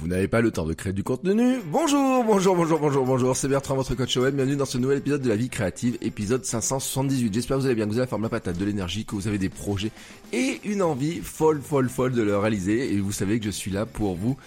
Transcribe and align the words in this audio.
Vous 0.00 0.08
n'avez 0.08 0.28
pas 0.28 0.40
le 0.40 0.50
temps 0.50 0.64
de 0.64 0.72
créer 0.72 0.94
du 0.94 1.04
contenu 1.04 1.58
Bonjour, 1.66 2.24
bonjour, 2.24 2.56
bonjour, 2.56 2.78
bonjour, 2.78 3.04
bonjour, 3.04 3.36
c'est 3.36 3.48
Bertrand, 3.48 3.74
votre 3.74 3.94
coach 3.94 4.16
web, 4.16 4.34
bienvenue 4.34 4.56
dans 4.56 4.64
ce 4.64 4.78
nouvel 4.78 4.96
épisode 4.96 5.20
de 5.20 5.28
la 5.28 5.36
vie 5.36 5.50
créative, 5.50 5.98
épisode 6.00 6.42
578. 6.42 7.34
J'espère 7.34 7.58
que 7.58 7.60
vous 7.60 7.66
allez 7.66 7.74
bien, 7.74 7.84
que 7.84 7.90
vous 7.90 7.98
avez 7.98 8.06
la 8.06 8.08
forme, 8.08 8.22
la 8.22 8.30
patate, 8.30 8.56
de 8.56 8.64
l'énergie, 8.64 9.04
que 9.04 9.14
vous 9.14 9.28
avez 9.28 9.36
des 9.36 9.50
projets 9.50 9.90
et 10.32 10.58
une 10.64 10.80
envie 10.80 11.20
folle, 11.20 11.60
folle, 11.60 11.90
folle 11.90 12.12
de 12.12 12.22
le 12.22 12.38
réaliser, 12.38 12.94
et 12.94 12.98
vous 12.98 13.12
savez 13.12 13.40
que 13.40 13.44
je 13.44 13.50
suis 13.50 13.70
là 13.70 13.84
pour 13.84 14.14
vous 14.14 14.38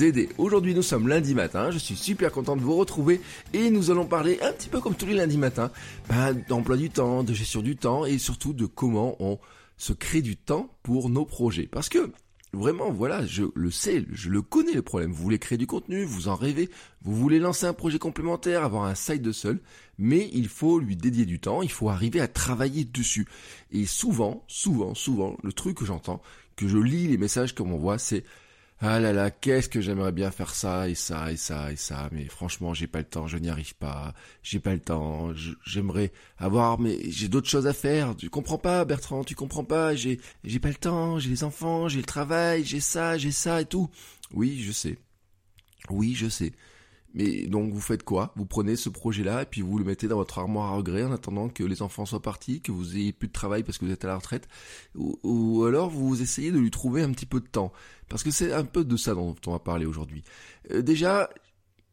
aider. 0.00 0.30
Aujourd'hui, 0.38 0.74
nous 0.74 0.82
sommes 0.82 1.06
lundi 1.06 1.34
matin, 1.34 1.70
je 1.70 1.78
suis 1.78 1.96
super 1.96 2.32
content 2.32 2.56
de 2.56 2.62
vous 2.62 2.76
retrouver, 2.76 3.20
et 3.52 3.68
nous 3.68 3.90
allons 3.90 4.06
parler 4.06 4.38
un 4.40 4.52
petit 4.52 4.70
peu 4.70 4.80
comme 4.80 4.94
tous 4.94 5.04
les 5.04 5.14
lundis 5.14 5.36
matins, 5.36 5.70
bah, 6.08 6.32
d'emploi 6.32 6.78
du 6.78 6.88
temps, 6.88 7.22
de 7.22 7.34
gestion 7.34 7.60
du 7.60 7.76
temps, 7.76 8.06
et 8.06 8.16
surtout 8.16 8.54
de 8.54 8.64
comment 8.64 9.16
on 9.20 9.38
se 9.76 9.92
crée 9.92 10.22
du 10.22 10.36
temps 10.36 10.70
pour 10.82 11.10
nos 11.10 11.26
projets. 11.26 11.68
Parce 11.70 11.90
que 11.90 12.10
Vraiment, 12.54 12.90
voilà, 12.90 13.24
je 13.24 13.44
le 13.54 13.70
sais, 13.70 14.04
je 14.12 14.28
le 14.28 14.42
connais 14.42 14.74
le 14.74 14.82
problème. 14.82 15.10
Vous 15.10 15.22
voulez 15.22 15.38
créer 15.38 15.56
du 15.56 15.66
contenu, 15.66 16.04
vous 16.04 16.28
en 16.28 16.34
rêvez, 16.34 16.68
vous 17.00 17.16
voulez 17.16 17.38
lancer 17.38 17.64
un 17.64 17.72
projet 17.72 17.98
complémentaire, 17.98 18.62
avoir 18.62 18.84
un 18.84 18.94
site 18.94 19.22
de 19.22 19.32
seul, 19.32 19.58
mais 19.96 20.28
il 20.34 20.48
faut 20.48 20.78
lui 20.78 20.94
dédier 20.94 21.24
du 21.24 21.40
temps, 21.40 21.62
il 21.62 21.70
faut 21.70 21.88
arriver 21.88 22.20
à 22.20 22.28
travailler 22.28 22.84
dessus. 22.84 23.26
Et 23.70 23.86
souvent, 23.86 24.44
souvent, 24.48 24.94
souvent, 24.94 25.38
le 25.42 25.54
truc 25.54 25.78
que 25.78 25.86
j'entends, 25.86 26.20
que 26.56 26.68
je 26.68 26.76
lis 26.76 27.08
les 27.08 27.16
messages 27.16 27.54
qu'on 27.54 27.64
m'envoie, 27.64 27.96
c'est 27.96 28.22
ah 28.84 28.98
là 28.98 29.12
là, 29.12 29.30
qu'est-ce 29.30 29.68
que 29.68 29.80
j'aimerais 29.80 30.10
bien 30.10 30.32
faire 30.32 30.52
ça 30.54 30.88
et 30.88 30.96
ça 30.96 31.30
et 31.30 31.36
ça 31.36 31.70
et 31.70 31.76
ça, 31.76 32.08
mais 32.10 32.24
franchement, 32.24 32.74
j'ai 32.74 32.88
pas 32.88 32.98
le 32.98 33.04
temps, 33.04 33.28
je 33.28 33.36
n'y 33.38 33.48
arrive 33.48 33.76
pas, 33.76 34.12
j'ai 34.42 34.58
pas 34.58 34.74
le 34.74 34.80
temps, 34.80 35.32
j'aimerais 35.64 36.10
avoir, 36.36 36.80
mais 36.80 36.98
j'ai 37.08 37.28
d'autres 37.28 37.48
choses 37.48 37.68
à 37.68 37.74
faire. 37.74 38.16
Tu 38.16 38.28
comprends 38.28 38.58
pas, 38.58 38.84
Bertrand, 38.84 39.22
tu 39.22 39.36
comprends 39.36 39.62
pas, 39.62 39.94
j'ai, 39.94 40.20
j'ai 40.42 40.58
pas 40.58 40.68
le 40.70 40.74
temps, 40.74 41.20
j'ai 41.20 41.30
les 41.30 41.44
enfants, 41.44 41.86
j'ai 41.86 41.98
le 42.00 42.04
travail, 42.06 42.64
j'ai 42.64 42.80
ça, 42.80 43.16
j'ai 43.18 43.30
ça 43.30 43.60
et 43.60 43.66
tout. 43.66 43.88
Oui, 44.32 44.60
je 44.60 44.72
sais. 44.72 44.98
Oui, 45.88 46.14
je 46.16 46.28
sais. 46.28 46.52
Mais 47.14 47.46
donc 47.46 47.72
vous 47.72 47.80
faites 47.80 48.02
quoi? 48.02 48.32
Vous 48.36 48.46
prenez 48.46 48.76
ce 48.76 48.88
projet-là 48.88 49.42
et 49.42 49.46
puis 49.46 49.60
vous 49.60 49.78
le 49.78 49.84
mettez 49.84 50.08
dans 50.08 50.16
votre 50.16 50.38
armoire 50.38 50.72
à 50.72 50.76
regret 50.76 51.04
en 51.04 51.12
attendant 51.12 51.48
que 51.48 51.62
les 51.62 51.82
enfants 51.82 52.06
soient 52.06 52.22
partis, 52.22 52.60
que 52.60 52.72
vous 52.72 52.96
ayez 52.96 53.12
plus 53.12 53.28
de 53.28 53.32
travail 53.32 53.62
parce 53.62 53.78
que 53.78 53.84
vous 53.84 53.92
êtes 53.92 54.04
à 54.04 54.08
la 54.08 54.16
retraite, 54.16 54.48
ou, 54.94 55.64
alors 55.64 55.90
vous 55.90 56.22
essayez 56.22 56.50
de 56.52 56.58
lui 56.58 56.70
trouver 56.70 57.02
un 57.02 57.10
petit 57.12 57.26
peu 57.26 57.40
de 57.40 57.46
temps, 57.46 57.72
parce 58.08 58.22
que 58.22 58.30
c'est 58.30 58.52
un 58.52 58.64
peu 58.64 58.84
de 58.84 58.96
ça 58.96 59.14
dont 59.14 59.34
on 59.46 59.52
va 59.52 59.58
parler 59.58 59.86
aujourd'hui. 59.86 60.22
Euh, 60.70 60.82
déjà, 60.82 61.28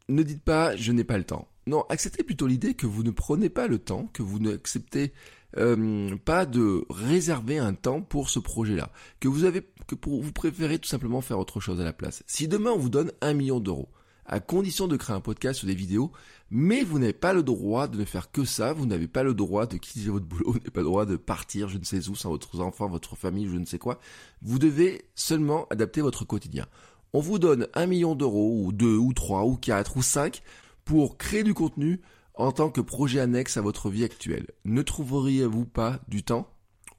ne 0.08 0.24
dites 0.24 0.44
pas 0.44 0.76
je 0.76 0.92
n'ai 0.92 1.04
pas 1.04 1.18
le 1.18 1.26
temps. 1.26 1.48
Non, 1.68 1.86
acceptez 1.90 2.24
plutôt 2.24 2.48
l'idée 2.48 2.74
que 2.74 2.88
vous 2.88 3.04
ne 3.04 3.12
prenez 3.12 3.50
pas 3.50 3.68
le 3.68 3.78
temps, 3.78 4.10
que 4.14 4.24
vous 4.24 4.40
n'acceptez 4.40 5.14
euh, 5.58 6.16
pas 6.18 6.46
de 6.46 6.86
réserver 6.90 7.58
un 7.58 7.74
temps 7.74 8.02
pour 8.02 8.30
ce 8.30 8.40
projet-là, 8.40 8.92
que 9.20 9.28
vous 9.28 9.44
avez, 9.44 9.64
que 9.88 9.96
pour, 9.96 10.22
vous 10.22 10.32
préférez 10.32 10.80
tout 10.80 10.90
simplement 10.90 11.22
faire 11.22 11.40
autre 11.40 11.60
chose 11.60 11.82
à 11.82 11.84
la 11.84 11.94
place. 11.94 12.24
Si 12.26 12.48
demain 12.48 12.72
on 12.72 12.78
vous 12.78 12.90
donne 12.90 13.12
un 13.22 13.34
million 13.34 13.60
d'euros, 13.60 13.90
à 14.30 14.40
condition 14.40 14.88
de 14.88 14.96
créer 14.96 15.16
un 15.16 15.22
podcast 15.22 15.64
ou 15.64 15.66
des 15.66 15.76
vidéos, 15.76 16.12
mais 16.52 16.84
vous 16.84 17.00
n'avez 17.00 17.14
pas 17.14 17.34
le 17.34 17.44
droit 17.44 17.88
de 17.88 17.98
ne 17.98 18.06
faire 18.06 18.32
que 18.32 18.46
ça, 18.46 18.74
vous 18.74 18.86
n'avez 18.86 19.08
pas 19.08 19.24
le 19.24 19.34
droit 19.34 19.66
de 19.66 19.78
quitter 19.78 20.10
votre 20.10 20.26
boulot, 20.26 20.46
vous 20.52 20.60
n'avez 20.60 20.70
pas 20.70 20.82
le 20.82 20.86
droit 20.86 21.06
de 21.06 21.16
partir 21.16 21.68
je 21.68 21.78
ne 21.78 21.84
sais 21.84 22.08
où 22.10 22.16
sans 22.16 22.30
votre 22.30 22.60
enfant, 22.62 22.88
votre 22.88 23.16
famille, 23.16 23.48
je 23.48 23.58
ne 23.58 23.66
sais 23.66 23.80
quoi. 23.80 24.00
Vous 24.42 24.60
devez 24.60 25.02
seulement 25.16 25.68
adapter 25.70 26.02
votre 26.02 26.26
quotidien. 26.26 26.68
On 27.12 27.20
vous 27.20 27.40
donne 27.40 27.68
un 27.74 27.88
million 27.88 28.14
d'euros, 28.14 28.62
ou 28.64 28.72
deux, 28.72 28.96
ou 28.96 29.14
trois, 29.14 29.44
ou 29.46 29.56
quatre, 29.56 29.98
ou 29.98 30.04
cinq, 30.04 30.44
pour 30.86 31.18
créer 31.18 31.44
du 31.44 31.56
contenu 31.56 32.00
en 32.36 32.52
tant 32.52 32.70
que 32.70 32.82
projet 32.82 33.20
annexe 33.20 33.58
à 33.58 33.62
votre 33.62 33.90
vie 33.90 34.04
actuelle. 34.04 34.48
Ne 34.64 34.84
trouveriez-vous 34.84 35.66
pas 35.66 36.00
du 36.08 36.24
temps? 36.24 36.48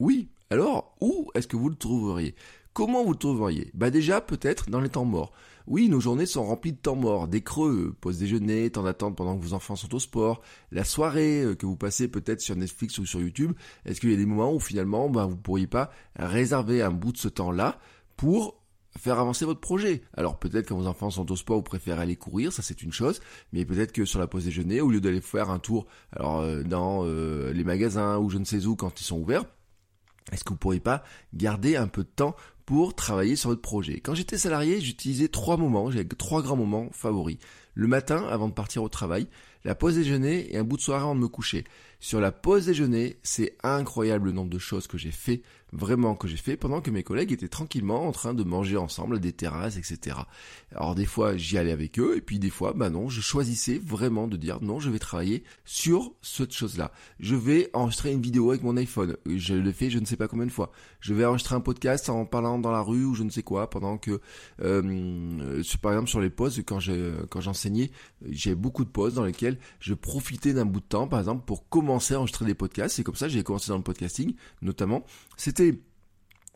Oui. 0.01 0.29
Alors, 0.51 0.97
où 1.01 1.31
est-ce 1.35 1.47
que 1.47 1.57
vous 1.57 1.69
le 1.69 1.77
trouveriez? 1.77 2.35
Comment 2.73 3.05
vous 3.05 3.13
le 3.13 3.19
trouveriez? 3.19 3.71
Bah 3.75 3.91
déjà, 3.91 4.21
peut-être 4.21 4.71
dans 4.71 4.81
les 4.81 4.89
temps 4.89 5.05
morts. 5.05 5.33
Oui, 5.67 5.89
nos 5.89 6.01
journées 6.01 6.27
sont 6.27 6.45
remplies 6.45 6.73
de 6.73 6.79
temps 6.79 6.97
morts, 6.97 7.29
des 7.29 7.43
creux, 7.43 7.95
pause 8.01 8.19
déjeuner, 8.19 8.71
temps 8.71 8.85
d'attente 8.85 9.17
pendant 9.17 9.37
que 9.37 9.43
vos 9.43 9.55
enfants 9.55 9.77
sont 9.77 9.95
au 9.95 9.99
sport, 9.99 10.41
la 10.71 10.85
soirée 10.85 11.43
euh, 11.43 11.55
que 11.55 11.67
vous 11.67 11.77
passez 11.77 12.09
peut-être 12.09 12.41
sur 12.41 12.57
Netflix 12.57 12.99
ou 12.99 13.07
sur 13.07 13.21
YouTube. 13.21 13.53
Est-ce 13.85 14.01
qu'il 14.01 14.11
y 14.11 14.15
a 14.15 14.17
des 14.17 14.27
moments 14.27 14.55
où 14.55 14.61
finalement 14.61 15.09
bah, 15.09 15.27
vous 15.27 15.35
ne 15.35 15.41
pourriez 15.41 15.67
pas 15.67 15.91
réserver 16.17 16.83
un 16.83 16.91
bout 16.91 17.13
de 17.13 17.19
ce 17.19 17.29
temps-là 17.29 17.79
pour 18.17 18.61
faire 18.99 19.19
avancer 19.19 19.45
votre 19.45 19.61
projet? 19.61 20.03
Alors 20.17 20.39
peut-être 20.39 20.69
quand 20.69 20.77
vos 20.77 20.87
enfants 20.87 21.11
sont 21.11 21.31
au 21.31 21.37
sport, 21.37 21.57
vous 21.57 21.63
préférez 21.63 22.03
aller 22.03 22.17
courir, 22.17 22.53
ça 22.53 22.63
c'est 22.63 22.83
une 22.83 22.93
chose, 22.93 23.21
mais 23.53 23.65
peut-être 23.65 23.93
que 23.93 24.05
sur 24.05 24.19
la 24.19 24.27
pause 24.27 24.45
déjeuner, 24.45 24.81
au 24.81 24.91
lieu 24.91 25.01
d'aller 25.01 25.21
faire 25.21 25.51
un 25.51 25.59
tour 25.59 25.87
alors 26.13 26.41
euh, 26.41 26.63
dans 26.63 27.05
euh, 27.05 27.53
les 27.53 27.65
magasins 27.65 28.19
ou 28.19 28.31
je 28.31 28.39
ne 28.39 28.45
sais 28.45 28.67
où 28.67 28.77
quand 28.77 29.01
ils 29.01 29.05
sont 29.05 29.19
ouverts, 29.19 29.45
est-ce 30.33 30.45
que 30.45 30.51
vous 30.51 30.59
pourriez 30.59 30.81
pas 30.81 31.03
garder 31.35 31.77
un 31.77 31.89
peu 31.89 32.03
de 32.03 32.09
temps 32.09 32.37
pour 32.67 32.95
travailler 32.95 33.37
sur 33.37 33.51
votre 33.51 33.63
projet 33.63 34.01
Quand 34.01 34.15
j'étais 34.15 34.39
salarié, 34.39 34.81
j'utilisais 34.81 35.29
trois 35.29 35.57
moments, 35.57 35.91
j'avais 35.91 36.05
trois 36.05 36.43
grands 36.43 36.57
moments 36.57 36.89
favoris. 36.93 37.39
Le 37.75 37.87
matin, 37.87 38.27
avant 38.29 38.49
de 38.49 38.53
partir 38.53 38.83
au 38.83 38.89
travail, 38.89 39.27
la 39.65 39.75
pause 39.75 39.97
déjeuner 39.97 40.53
et 40.53 40.59
un 40.59 40.65
bout 40.65 40.77
de 40.77 40.83
soirée 40.83 41.03
avant 41.03 41.15
de 41.15 41.21
me 41.21 41.29
coucher. 41.29 41.65
Sur 42.03 42.19
la 42.19 42.33
pause 42.33 42.65
déjeuner, 42.65 43.19
c'est 43.23 43.57
incroyable 43.63 44.27
le 44.27 44.33
nombre 44.33 44.49
de 44.49 44.59
choses 44.59 44.87
que 44.87 44.97
j'ai 44.97 45.11
fait, 45.11 45.43
vraiment 45.71 46.15
que 46.15 46.27
j'ai 46.27 46.39
fait, 46.39 46.57
pendant 46.57 46.81
que 46.81 46.91
mes 46.91 47.03
collègues 47.03 47.33
étaient 47.33 47.47
tranquillement 47.47 48.07
en 48.07 48.13
train 48.13 48.33
de 48.33 48.43
manger 48.43 48.79
ensemble 48.79 49.17
à 49.17 49.19
des 49.19 49.35
terrasses, 49.35 49.77
etc. 49.77 50.17
Alors 50.75 50.95
des 50.95 51.05
fois 51.05 51.37
j'y 51.37 51.59
allais 51.59 51.73
avec 51.73 51.99
eux, 51.99 52.17
et 52.17 52.23
puis 52.23 52.39
des 52.39 52.49
fois, 52.49 52.73
bah 52.73 52.89
non, 52.89 53.11
je 53.11 53.21
choisissais 53.21 53.79
vraiment 53.85 54.29
de 54.29 54.39
dire 54.39 54.63
non, 54.63 54.81
je 54.81 54.89
vais 54.89 54.99
travailler 54.99 55.45
sur 55.67 56.15
cette 56.23 56.53
chose-là. 56.53 56.91
Je 57.19 57.35
vais 57.35 57.69
enregistrer 57.75 58.13
une 58.13 58.23
vidéo 58.23 58.51
avec 58.51 58.63
mon 58.63 58.79
iPhone. 58.79 59.19
Je 59.27 59.55
le 59.55 59.73
fais 59.73 59.91
je 59.91 59.99
ne 59.99 60.07
sais 60.07 60.17
pas 60.17 60.27
combien 60.27 60.47
de 60.47 60.51
fois. 60.51 60.73
Je 61.01 61.13
vais 61.13 61.27
enregistrer 61.27 61.55
un 61.55 61.61
podcast 61.61 62.09
en 62.09 62.25
parlant 62.25 62.50
dans 62.59 62.71
la 62.71 62.81
rue 62.81 63.05
ou 63.05 63.15
je 63.15 63.23
ne 63.23 63.31
sais 63.31 63.43
quoi, 63.43 63.71
pendant 63.71 63.99
que, 63.99 64.21
euh, 64.63 65.63
par 65.83 65.93
exemple 65.93 66.09
sur 66.09 66.21
les 66.21 66.31
pauses, 66.31 66.63
quand 66.67 66.81
j'enseignais, 67.41 67.91
j'ai 68.29 68.55
beaucoup 68.55 68.85
de 68.85 68.91
pauses 68.91 69.15
dans 69.15 69.25
lesquelles 69.25 69.59
je 69.79 69.95
profitais 69.95 70.53
d'un 70.53 70.67
bout 70.67 70.81
de 70.81 70.85
temps, 70.87 71.09
par 71.09 71.19
exemple, 71.19 71.45
pour 71.45 71.69
commencer 71.69 72.15
à 72.15 72.19
enregistrer 72.19 72.45
des 72.45 72.55
podcasts. 72.55 72.97
C'est 72.97 73.05
comme 73.05 73.15
ça 73.15 73.29
j'ai 73.29 73.43
commencé 73.43 73.69
dans 73.69 73.77
le 73.77 73.83
podcasting, 73.83 74.35
notamment. 74.63 75.05
C'était 75.37 75.79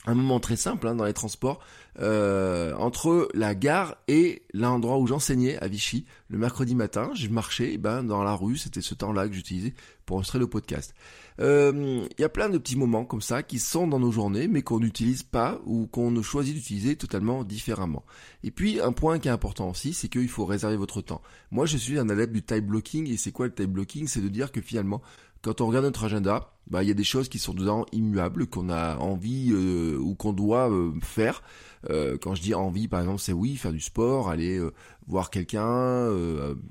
un 0.06 0.14
moment 0.14 0.40
très 0.40 0.56
simple 0.56 0.86
hein, 0.86 0.94
dans 0.94 1.04
les 1.04 1.12
transports 1.12 1.60
euh, 2.00 2.74
entre 2.74 3.28
la 3.34 3.54
gare 3.54 3.96
et 4.08 4.42
l'endroit 4.52 4.98
où 4.98 5.06
j'enseignais 5.06 5.56
à 5.58 5.68
Vichy 5.68 6.04
le 6.28 6.38
mercredi 6.38 6.74
matin. 6.74 7.10
Je 7.14 7.28
marchais 7.28 7.78
ben 7.78 8.02
dans 8.02 8.22
la 8.22 8.34
rue. 8.34 8.56
C'était 8.56 8.80
ce 8.80 8.94
temps-là 8.94 9.28
que 9.28 9.34
j'utilisais 9.34 9.74
pour 10.04 10.16
enregistrer 10.16 10.38
le 10.38 10.48
podcast. 10.48 10.94
Euh, 11.40 12.06
il 12.18 12.20
y 12.20 12.24
a 12.24 12.28
plein 12.28 12.48
de 12.48 12.58
petits 12.58 12.76
moments 12.76 13.04
comme 13.04 13.22
ça 13.22 13.42
qui 13.42 13.58
sont 13.58 13.88
dans 13.88 13.98
nos 13.98 14.12
journées 14.12 14.46
mais 14.46 14.62
qu'on 14.62 14.78
n'utilise 14.78 15.22
pas 15.22 15.60
ou 15.64 15.86
qu'on 15.86 16.10
ne 16.10 16.22
choisit 16.22 16.54
d'utiliser 16.54 16.96
totalement 16.96 17.44
différemment. 17.44 18.04
Et 18.42 18.50
puis 18.50 18.80
un 18.80 18.92
point 18.92 19.18
qui 19.18 19.28
est 19.28 19.32
important 19.32 19.70
aussi 19.70 19.94
c'est 19.94 20.08
qu'il 20.08 20.28
faut 20.28 20.44
réserver 20.44 20.76
votre 20.76 21.00
temps. 21.00 21.22
Moi 21.50 21.64
je 21.66 21.76
suis 21.76 21.98
un 21.98 22.08
adepte 22.08 22.32
du 22.32 22.42
time 22.42 22.60
blocking. 22.60 23.08
Et 23.10 23.16
c'est 23.16 23.32
quoi 23.32 23.46
le 23.46 23.54
time 23.54 23.66
blocking? 23.66 24.06
C'est 24.08 24.20
de 24.20 24.28
dire 24.28 24.52
que 24.52 24.60
finalement 24.60 25.00
quand 25.44 25.60
on 25.60 25.66
regarde 25.66 25.84
notre 25.84 26.04
agenda, 26.04 26.54
bah 26.68 26.82
il 26.82 26.88
y 26.88 26.90
a 26.90 26.94
des 26.94 27.04
choses 27.04 27.28
qui 27.28 27.38
sont 27.38 27.52
dedans 27.52 27.84
immuables 27.92 28.46
qu'on 28.46 28.70
a 28.70 28.96
envie 28.96 29.50
euh, 29.52 29.98
ou 29.98 30.14
qu'on 30.14 30.32
doit 30.32 30.70
euh, 30.70 30.92
faire. 31.02 31.42
Euh, 31.90 32.16
quand 32.18 32.34
je 32.34 32.40
dis 32.40 32.54
envie, 32.54 32.88
par 32.88 33.00
exemple, 33.00 33.20
c'est 33.20 33.34
oui, 33.34 33.56
faire 33.56 33.72
du 33.72 33.80
sport, 33.80 34.30
aller 34.30 34.58
voir 35.06 35.28
quelqu'un. 35.28 36.08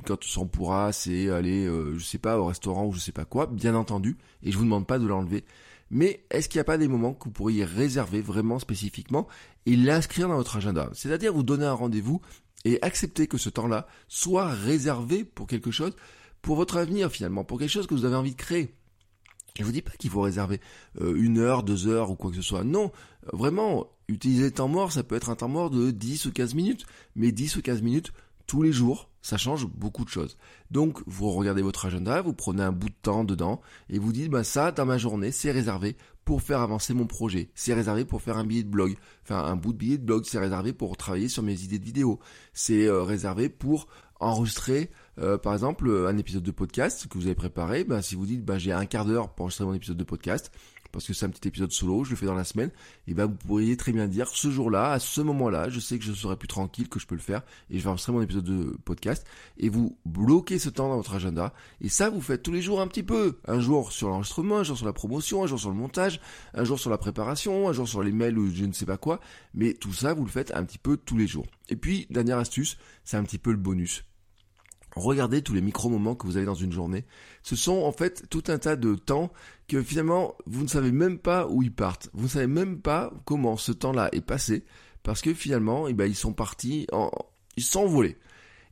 quand 0.05 0.17
on 0.37 0.47
pourra, 0.47 0.91
c'est 0.91 1.29
aller, 1.29 1.65
je 1.65 2.03
sais 2.03 2.17
pas, 2.17 2.39
au 2.39 2.45
restaurant 2.45 2.87
ou 2.87 2.93
je 2.93 2.99
sais 2.99 3.11
pas 3.11 3.25
quoi. 3.25 3.45
Bien 3.45 3.75
entendu, 3.75 4.17
et 4.41 4.51
je 4.51 4.57
vous 4.57 4.63
demande 4.63 4.87
pas 4.87 4.97
de 4.97 5.05
l'enlever. 5.05 5.45
Mais 5.91 6.25
est-ce 6.31 6.49
qu'il 6.49 6.57
n'y 6.57 6.61
a 6.61 6.65
pas 6.65 6.79
des 6.79 6.87
moments 6.87 7.13
que 7.13 7.25
vous 7.25 7.31
pourriez 7.31 7.63
réserver 7.63 8.21
vraiment 8.21 8.57
spécifiquement 8.57 9.27
et 9.67 9.75
l'inscrire 9.75 10.27
dans 10.27 10.37
votre 10.37 10.55
agenda? 10.55 10.89
C'est-à-dire 10.93 11.31
vous 11.31 11.43
donner 11.43 11.65
un 11.65 11.73
rendez-vous 11.73 12.19
et 12.65 12.81
accepter 12.81 13.27
que 13.27 13.37
ce 13.37 13.49
temps-là 13.49 13.85
soit 14.07 14.47
réservé 14.47 15.23
pour 15.23 15.45
quelque 15.45 15.69
chose 15.69 15.93
pour 16.43 16.55
votre 16.57 16.77
avenir 16.77 17.09
finalement, 17.09 17.43
pour 17.43 17.57
quelque 17.57 17.71
chose 17.71 17.87
que 17.87 17.95
vous 17.95 18.05
avez 18.05 18.15
envie 18.15 18.35
de 18.35 18.37
créer. 18.37 18.75
Je 19.57 19.63
vous 19.63 19.71
dis 19.71 19.81
pas 19.81 19.91
qu'il 19.91 20.09
faut 20.09 20.21
réserver 20.21 20.59
euh, 21.01 21.15
une 21.15 21.39
heure, 21.39 21.63
deux 21.63 21.87
heures 21.87 22.11
ou 22.11 22.15
quoi 22.15 22.29
que 22.29 22.35
ce 22.35 22.41
soit. 22.41 22.63
Non, 22.63 22.91
vraiment, 23.31 23.87
utiliser 24.07 24.45
le 24.45 24.51
temps 24.51 24.67
mort, 24.67 24.91
ça 24.91 25.03
peut 25.03 25.15
être 25.15 25.29
un 25.29 25.35
temps 25.35 25.47
mort 25.47 25.69
de 25.69 25.91
10 25.91 26.25
ou 26.25 26.31
15 26.31 26.53
minutes. 26.55 26.85
Mais 27.15 27.31
10 27.31 27.57
ou 27.57 27.61
15 27.61 27.81
minutes 27.81 28.11
tous 28.47 28.61
les 28.61 28.71
jours, 28.73 29.09
ça 29.21 29.37
change 29.37 29.67
beaucoup 29.67 30.03
de 30.03 30.09
choses. 30.09 30.37
Donc, 30.69 31.01
vous 31.05 31.29
regardez 31.29 31.61
votre 31.61 31.85
agenda, 31.85 32.21
vous 32.21 32.33
prenez 32.33 32.63
un 32.63 32.73
bout 32.73 32.89
de 32.89 32.95
temps 33.01 33.23
dedans 33.23 33.61
et 33.89 33.99
vous 33.99 34.11
dites, 34.11 34.29
bah 34.29 34.43
ça, 34.43 34.71
dans 34.71 34.85
ma 34.85 34.97
journée, 34.97 35.31
c'est 35.31 35.51
réservé 35.51 35.95
pour 36.25 36.41
faire 36.41 36.59
avancer 36.59 36.93
mon 36.93 37.05
projet. 37.05 37.49
C'est 37.55 37.73
réservé 37.73 38.05
pour 38.05 38.21
faire 38.21 38.37
un 38.37 38.43
billet 38.43 38.63
de 38.63 38.69
blog. 38.69 38.97
Enfin, 39.23 39.43
un 39.45 39.55
bout 39.55 39.71
de 39.71 39.77
billet 39.77 39.97
de 39.97 40.05
blog, 40.05 40.25
c'est 40.25 40.39
réservé 40.39 40.73
pour 40.73 40.97
travailler 40.97 41.29
sur 41.29 41.43
mes 41.43 41.61
idées 41.63 41.79
de 41.79 41.85
vidéo. 41.85 42.19
C'est 42.53 42.85
euh, 42.85 43.03
réservé 43.03 43.49
pour 43.49 43.87
enregistrer, 44.19 44.89
euh, 45.19 45.37
par 45.37 45.53
exemple, 45.53 45.89
un 46.07 46.17
épisode 46.17 46.43
de 46.43 46.51
podcast 46.51 47.07
que 47.07 47.17
vous 47.17 47.25
avez 47.25 47.35
préparé. 47.35 47.83
Bah, 47.83 48.01
si 48.01 48.15
vous 48.15 48.25
dites, 48.25 48.43
bah, 48.43 48.57
j'ai 48.57 48.71
un 48.71 48.85
quart 48.85 49.05
d'heure 49.05 49.29
pour 49.29 49.43
enregistrer 49.45 49.65
mon 49.65 49.73
épisode 49.73 49.97
de 49.97 50.03
podcast, 50.03 50.51
parce 50.93 51.07
que 51.07 51.13
c'est 51.13 51.25
un 51.25 51.29
petit 51.29 51.47
épisode 51.47 51.71
solo, 51.71 52.03
je 52.03 52.11
le 52.11 52.15
fais 52.15 52.27
dans 52.27 52.35
la 52.35 52.43
semaine, 52.43 52.69
et 53.07 53.15
ben 53.15 53.25
vous 53.25 53.35
pourriez 53.35 53.75
très 53.75 53.91
bien 53.91 54.07
dire 54.07 54.27
ce 54.29 54.51
jour-là, 54.51 54.91
à 54.91 54.99
ce 54.99 55.21
moment-là, 55.21 55.67
je 55.69 55.79
sais 55.79 55.97
que 55.97 56.05
je 56.05 56.13
serai 56.13 56.37
plus 56.37 56.47
tranquille, 56.47 56.87
que 56.87 56.99
je 56.99 57.07
peux 57.07 57.15
le 57.15 57.21
faire, 57.21 57.41
et 57.71 57.79
je 57.79 57.83
vais 57.83 57.89
enregistrer 57.89 58.13
mon 58.13 58.21
épisode 58.21 58.43
de 58.43 58.77
podcast, 58.85 59.25
et 59.57 59.69
vous 59.69 59.97
bloquez 60.05 60.59
ce 60.59 60.69
temps 60.69 60.89
dans 60.89 60.97
votre 60.97 61.15
agenda, 61.15 61.51
et 61.81 61.89
ça 61.89 62.11
vous 62.11 62.21
faites 62.21 62.43
tous 62.43 62.51
les 62.51 62.61
jours 62.61 62.79
un 62.79 62.87
petit 62.87 63.01
peu, 63.01 63.39
un 63.47 63.59
jour 63.59 63.91
sur 63.91 64.07
l'enregistrement, 64.07 64.59
un 64.59 64.63
jour 64.63 64.77
sur 64.77 64.85
la 64.85 64.93
promotion, 64.93 65.43
un 65.43 65.47
jour 65.47 65.59
sur 65.59 65.69
le 65.69 65.75
montage, 65.75 66.21
un 66.53 66.63
jour 66.63 66.79
sur 66.79 66.91
la 66.91 66.99
préparation, 66.99 67.67
un 67.67 67.73
jour 67.73 67.87
sur 67.87 68.03
les 68.03 68.11
mails 68.11 68.37
ou 68.37 68.53
je 68.53 68.65
ne 68.65 68.73
sais 68.73 68.85
pas 68.85 68.97
quoi, 68.97 69.19
mais 69.55 69.73
tout 69.73 69.93
ça 69.93 70.13
vous 70.13 70.23
le 70.23 70.29
faites 70.29 70.53
un 70.53 70.63
petit 70.63 70.77
peu 70.77 70.95
tous 70.95 71.17
les 71.17 71.27
jours. 71.27 71.47
Et 71.69 71.75
puis, 71.75 72.05
dernière 72.11 72.37
astuce, 72.37 72.77
c'est 73.03 73.17
un 73.17 73.23
petit 73.23 73.39
peu 73.39 73.49
le 73.49 73.57
bonus. 73.57 74.05
Regardez 74.95 75.41
tous 75.41 75.53
les 75.53 75.61
micro-moments 75.61 76.15
que 76.15 76.27
vous 76.27 76.37
avez 76.37 76.45
dans 76.45 76.53
une 76.53 76.71
journée. 76.71 77.05
Ce 77.41 77.55
sont 77.55 77.81
en 77.83 77.91
fait 77.91 78.29
tout 78.29 78.43
un 78.47 78.57
tas 78.57 78.75
de 78.75 78.95
temps 78.95 79.31
que 79.67 79.81
finalement 79.81 80.35
vous 80.45 80.63
ne 80.63 80.67
savez 80.67 80.91
même 80.91 81.17
pas 81.17 81.47
où 81.47 81.63
ils 81.63 81.73
partent. 81.73 82.09
Vous 82.13 82.25
ne 82.25 82.29
savez 82.29 82.47
même 82.47 82.79
pas 82.79 83.11
comment 83.25 83.57
ce 83.57 83.71
temps-là 83.71 84.09
est 84.11 84.21
passé 84.21 84.65
parce 85.03 85.21
que 85.21 85.33
finalement, 85.33 85.87
eh 85.87 85.93
ben, 85.93 86.05
ils 86.05 86.15
sont 86.15 86.33
partis, 86.33 86.87
en... 86.91 87.11
ils 87.57 87.63
sont 87.63 87.81
envolés. 87.81 88.17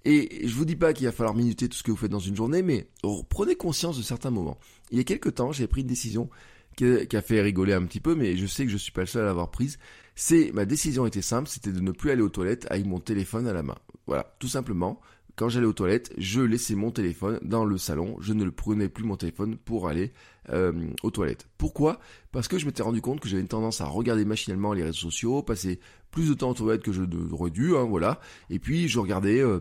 Et 0.04 0.48
je 0.48 0.56
vous 0.56 0.66
dis 0.66 0.78
pas 0.78 0.94
qu'il 0.94 1.06
va 1.06 1.12
falloir 1.12 1.36
minuter 1.36 1.70
tout 1.70 1.78
ce 1.78 1.84
que 1.84 1.92
vous 1.92 1.98
faites 1.98 2.10
dans 2.10 2.20
une 2.20 2.36
journée, 2.36 2.64
mais 2.64 2.88
prenez 3.30 3.56
conscience 3.56 3.98
de 3.98 4.02
certains 4.02 4.32
moments. 4.32 4.58
Il 4.90 4.98
y 4.98 5.02
a 5.02 5.04
quelques 5.04 5.36
temps, 5.36 5.52
j'ai 5.52 5.68
pris 5.68 5.82
une 5.82 5.88
décision 5.88 6.30
qui 6.76 7.16
a 7.16 7.22
fait 7.22 7.42
rigoler 7.42 7.74
un 7.74 7.86
petit 7.86 8.00
peu, 8.00 8.16
mais 8.16 8.38
je 8.38 8.48
sais 8.48 8.66
que 8.66 8.72
je 8.72 8.78
suis 8.78 8.94
pas 8.94 9.02
le 9.02 9.08
seul 9.08 9.24
à 9.24 9.26
l'avoir 9.26 9.52
prise. 9.52 9.78
C'est 10.16 10.52
ma 10.54 10.66
décision 10.66 11.06
était 11.06 11.22
simple, 11.22 11.50
c'était 11.50 11.72
de 11.72 11.82
ne 11.82 11.92
plus 11.92 12.10
aller 12.10 12.22
aux 12.22 12.30
toilettes 12.30 12.66
avec 12.72 12.86
mon 12.86 13.00
téléphone 13.00 13.48
à 13.48 13.54
la 13.54 13.62
main. 13.62 13.76
Voilà, 14.08 14.36
tout 14.40 14.48
simplement 14.48 15.00
quand 15.42 15.50
j'allais 15.50 15.66
aux 15.66 15.74
toilettes, 15.74 16.14
je 16.20 16.40
laissais 16.40 16.76
mon 16.76 16.92
téléphone 16.92 17.40
dans 17.42 17.66
le 17.66 17.80
salon. 17.80 18.16
Je 18.20 18.32
ne 18.32 18.44
le 18.44 18.52
prenais 18.52 18.90
plus 18.90 19.04
mon 19.04 19.18
téléphone 19.18 19.58
pour 19.58 19.88
aller 19.88 20.14
euh, 20.50 20.72
aux 21.02 21.10
toilettes. 21.10 21.48
Pourquoi? 21.58 22.00
Parce 22.32 22.48
que 22.48 22.60
je 22.60 22.68
m'étais 22.68 22.84
rendu 22.84 23.02
compte 23.02 23.20
que 23.20 23.28
j'avais 23.28 23.42
une 23.42 23.48
tendance 23.48 23.82
à 23.82 23.86
regarder 23.86 24.24
machinalement 24.24 24.72
les 24.74 24.84
réseaux 24.84 25.10
sociaux, 25.10 25.42
passer 25.42 25.80
plus 26.12 26.30
de 26.30 26.36
temps 26.36 26.52
aux 26.52 26.54
toilettes 26.54 26.84
que 26.84 26.92
je 26.92 27.02
n'aurais 27.02 27.50
dû, 27.50 27.76
hein, 27.76 27.86
voilà. 27.90 28.20
Et 28.52 28.60
puis 28.60 28.88
je 28.88 29.00
regardais 29.00 29.40
euh, 29.40 29.58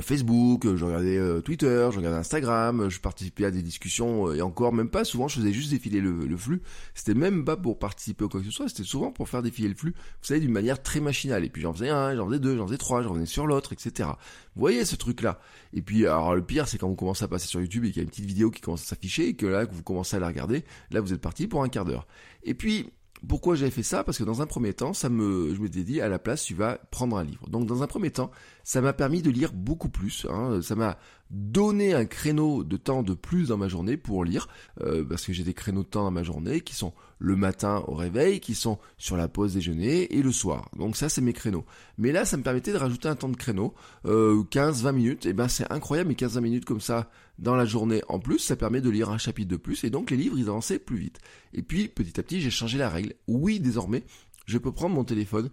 Facebook, 0.00 0.74
je 0.74 0.84
regardais 0.84 1.18
euh, 1.18 1.40
Twitter, 1.40 1.88
je 1.92 1.98
regardais 1.98 2.18
Instagram, 2.18 2.88
je 2.88 3.00
participais 3.00 3.44
à 3.44 3.50
des 3.50 3.62
discussions 3.62 4.28
euh, 4.28 4.36
et 4.36 4.42
encore 4.42 4.72
même 4.72 4.88
pas 4.88 5.04
souvent 5.04 5.28
je 5.28 5.36
faisais 5.36 5.52
juste 5.52 5.70
défiler 5.70 6.00
le, 6.00 6.36
flux. 6.36 6.62
C'était 6.94 7.14
même 7.14 7.44
pas 7.44 7.56
pour 7.56 7.78
participer 7.78 8.24
ou 8.24 8.28
quoi 8.28 8.40
que 8.40 8.46
ce 8.46 8.52
soit, 8.52 8.68
c'était 8.68 8.84
souvent 8.84 9.12
pour 9.12 9.28
faire 9.28 9.42
défiler 9.42 9.68
le 9.68 9.74
flux, 9.74 9.92
vous 9.92 10.26
savez, 10.26 10.40
d'une 10.40 10.52
manière 10.52 10.82
très 10.82 11.00
machinale. 11.00 11.44
Et 11.44 11.50
puis 11.50 11.62
j'en 11.62 11.72
faisais 11.72 11.90
un, 11.90 12.16
j'en 12.16 12.26
faisais 12.26 12.38
deux, 12.38 12.56
j'en 12.56 12.66
faisais 12.66 12.78
trois, 12.78 13.02
j'en 13.02 13.10
revenais 13.10 13.26
sur 13.26 13.46
l'autre, 13.46 13.72
etc. 13.72 14.08
Vous 14.54 14.60
voyez 14.60 14.84
ce 14.84 14.96
truc-là. 14.96 15.38
Et 15.74 15.82
puis 15.82 16.06
alors 16.06 16.34
le 16.34 16.42
pire 16.42 16.68
c'est 16.68 16.78
quand 16.78 16.88
vous 16.88 16.96
commencez 16.96 17.24
à 17.24 17.28
passer 17.28 17.46
sur 17.46 17.60
YouTube 17.60 17.84
et 17.84 17.88
qu'il 17.88 17.98
y 17.98 18.00
a 18.00 18.04
une 18.04 18.10
petite 18.10 18.24
vidéo 18.24 18.50
qui 18.50 18.60
commence 18.60 18.82
à 18.82 18.86
s'afficher 18.86 19.28
et 19.28 19.34
que 19.34 19.46
là 19.46 19.66
vous 19.70 19.82
commencez 19.82 20.16
à 20.16 20.20
la 20.20 20.28
regarder, 20.28 20.64
là 20.90 21.00
vous 21.00 21.12
êtes 21.12 21.20
parti 21.20 21.46
pour 21.46 21.62
un 21.62 21.68
quart 21.68 21.84
d'heure. 21.84 22.06
Et 22.44 22.54
puis 22.54 22.90
pourquoi 23.28 23.54
j'avais 23.54 23.70
fait 23.70 23.82
ça? 23.82 24.02
Parce 24.04 24.18
que 24.18 24.24
dans 24.24 24.42
un 24.42 24.46
premier 24.46 24.72
temps, 24.72 24.92
ça 24.92 25.08
me, 25.08 25.54
je 25.54 25.66
dit, 25.66 26.00
à 26.00 26.08
la 26.08 26.18
place, 26.18 26.42
tu 26.44 26.54
vas 26.54 26.78
prendre 26.90 27.16
un 27.16 27.24
livre. 27.24 27.48
Donc 27.48 27.66
dans 27.66 27.82
un 27.82 27.86
premier 27.86 28.10
temps, 28.10 28.30
ça 28.64 28.80
m'a 28.80 28.92
permis 28.92 29.22
de 29.22 29.30
lire 29.30 29.52
beaucoup 29.52 29.88
plus. 29.88 30.26
Hein. 30.28 30.60
Ça 30.62 30.74
m'a 30.74 30.98
donné 31.30 31.94
un 31.94 32.04
créneau 32.04 32.64
de 32.64 32.76
temps 32.76 33.02
de 33.02 33.14
plus 33.14 33.48
dans 33.48 33.56
ma 33.56 33.68
journée 33.68 33.96
pour 33.96 34.24
lire, 34.24 34.48
euh, 34.82 35.04
parce 35.04 35.24
que 35.24 35.32
j'ai 35.32 35.44
des 35.44 35.54
créneaux 35.54 35.82
de 35.82 35.88
temps 35.88 36.04
dans 36.04 36.10
ma 36.10 36.22
journée 36.22 36.60
qui 36.60 36.74
sont 36.74 36.92
le 37.18 37.36
matin 37.36 37.84
au 37.86 37.94
réveil, 37.94 38.40
qui 38.40 38.54
sont 38.54 38.78
sur 38.98 39.16
la 39.16 39.28
pause 39.28 39.54
déjeuner 39.54 40.14
et 40.14 40.22
le 40.22 40.32
soir. 40.32 40.68
Donc 40.76 40.96
ça, 40.96 41.08
c'est 41.08 41.20
mes 41.20 41.32
créneaux. 41.32 41.64
Mais 41.96 42.12
là, 42.12 42.24
ça 42.24 42.36
me 42.36 42.42
permettait 42.42 42.72
de 42.72 42.78
rajouter 42.78 43.08
un 43.08 43.14
temps 43.14 43.28
de 43.28 43.36
créneau, 43.36 43.72
euh, 44.04 44.42
15-20 44.50 44.92
minutes. 44.92 45.26
Et 45.26 45.32
ben 45.32 45.48
c'est 45.48 45.70
incroyable, 45.72 46.08
mais 46.08 46.14
15-20 46.14 46.40
minutes 46.40 46.64
comme 46.64 46.80
ça 46.80 47.08
dans 47.38 47.56
la 47.56 47.64
journée 47.64 48.02
en 48.08 48.18
plus, 48.18 48.38
ça 48.38 48.56
permet 48.56 48.80
de 48.80 48.90
lire 48.90 49.10
un 49.10 49.18
chapitre 49.18 49.50
de 49.50 49.56
plus 49.56 49.84
et 49.84 49.90
donc 49.90 50.10
les 50.10 50.16
livres 50.16 50.38
ils 50.38 50.48
avançaient 50.48 50.78
plus 50.78 50.98
vite. 50.98 51.18
Et 51.52 51.62
puis 51.62 51.88
petit 51.88 52.18
à 52.18 52.22
petit 52.22 52.40
j'ai 52.40 52.50
changé 52.50 52.78
la 52.78 52.88
règle. 52.88 53.14
Oui 53.26 53.60
désormais 53.60 54.04
je 54.46 54.58
peux 54.58 54.72
prendre 54.72 54.94
mon 54.94 55.04
téléphone 55.04 55.50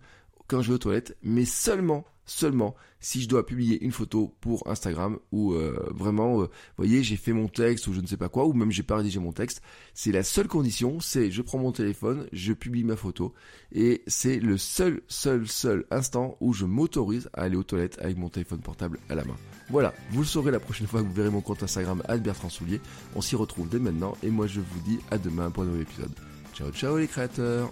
quand 0.48 0.62
je 0.62 0.70
vais 0.70 0.76
aux 0.76 0.80
toilettes, 0.80 1.18
mais 1.22 1.46
seulement 1.46 2.06
seulement 2.30 2.76
si 3.00 3.22
je 3.22 3.30
dois 3.30 3.46
publier 3.46 3.82
une 3.84 3.92
photo 3.92 4.36
pour 4.42 4.68
Instagram 4.68 5.20
ou 5.32 5.54
euh, 5.54 5.88
vraiment, 5.92 6.42
euh, 6.42 6.50
voyez, 6.78 7.02
j'ai 7.02 7.16
fait 7.16 7.32
mon 7.32 7.48
texte 7.48 7.88
ou 7.88 7.94
je 7.94 8.02
ne 8.02 8.08
sais 8.08 8.18
pas 8.18 8.30
quoi, 8.30 8.46
ou 8.46 8.54
même 8.54 8.72
j'ai 8.72 8.84
pas 8.84 8.98
rédigé 8.98 9.20
mon 9.20 9.32
texte. 9.32 9.62
C'est 9.94 10.12
la 10.12 10.24
seule 10.24 10.48
condition, 10.48 11.00
c'est 11.00 11.32
je 11.32 11.42
prends 11.42 11.58
mon 11.58 11.72
téléphone, 11.72 12.28
je 12.34 12.54
publie 12.54 12.84
ma 12.84 12.96
photo, 12.96 13.34
et 13.72 14.04
c'est 14.08 14.40
le 14.40 14.58
seul, 14.58 15.02
seul, 15.08 15.48
seul 15.48 15.86
instant 15.92 16.38
où 16.42 16.54
je 16.54 16.66
m'autorise 16.66 17.30
à 17.34 17.44
aller 17.44 17.56
aux 17.56 17.64
toilettes 17.64 17.98
avec 18.02 18.18
mon 18.18 18.30
téléphone 18.30 18.60
portable 18.60 19.00
à 19.10 19.16
la 19.16 19.24
main. 19.24 19.38
Voilà, 19.70 19.94
vous 20.12 20.22
le 20.22 20.28
saurez 20.28 20.52
la 20.52 20.60
prochaine 20.60 20.88
fois 20.88 21.02
que 21.02 21.08
vous 21.08 21.14
verrez 21.14 21.30
mon 21.30 21.42
compte 21.42 21.64
Instagram 21.64 22.04
Bertrand 22.22 22.50
Soulier. 22.50 22.82
On 23.16 23.22
s'y 23.22 23.36
retrouve 23.36 23.70
dès 23.70 23.80
maintenant, 23.80 24.16
et 24.24 24.30
moi 24.30 24.48
je 24.48 24.60
vous 24.60 24.80
dis 24.86 25.00
à 25.10 25.18
demain 25.18 25.52
pour 25.52 25.64
un 25.64 25.68
nouvel 25.68 25.84
épisode. 25.84 26.12
Ciao 26.54 26.72
ciao 26.72 26.98
les 26.98 27.08
créateurs 27.08 27.72